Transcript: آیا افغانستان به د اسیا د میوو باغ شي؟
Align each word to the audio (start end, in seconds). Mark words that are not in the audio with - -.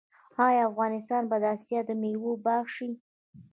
آیا 0.45 0.61
افغانستان 0.69 1.23
به 1.29 1.37
د 1.43 1.45
اسیا 1.55 1.79
د 1.87 1.89
میوو 2.01 2.31
باغ 2.45 2.65
شي؟ 2.75 2.89